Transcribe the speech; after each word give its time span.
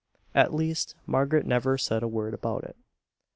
At 0.33 0.51
least, 0.51 0.95
Margaret 1.05 1.45
never 1.45 1.77
said 1.77 2.01
a 2.01 2.07
word 2.07 2.33
about 2.33 2.63
it. 2.63 2.75